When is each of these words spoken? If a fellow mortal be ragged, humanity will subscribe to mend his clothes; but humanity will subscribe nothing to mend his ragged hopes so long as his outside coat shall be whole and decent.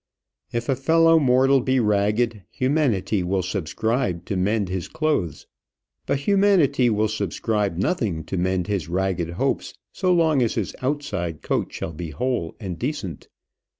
If 0.51 0.67
a 0.67 0.75
fellow 0.75 1.19
mortal 1.19 1.61
be 1.61 1.79
ragged, 1.79 2.41
humanity 2.49 3.21
will 3.21 3.43
subscribe 3.43 4.25
to 4.25 4.35
mend 4.35 4.67
his 4.67 4.87
clothes; 4.87 5.45
but 6.07 6.21
humanity 6.21 6.89
will 6.89 7.07
subscribe 7.07 7.77
nothing 7.77 8.23
to 8.23 8.35
mend 8.35 8.65
his 8.65 8.89
ragged 8.89 9.29
hopes 9.33 9.75
so 9.93 10.11
long 10.11 10.41
as 10.41 10.55
his 10.55 10.75
outside 10.81 11.43
coat 11.43 11.71
shall 11.71 11.93
be 11.93 12.09
whole 12.09 12.55
and 12.59 12.79
decent. 12.79 13.27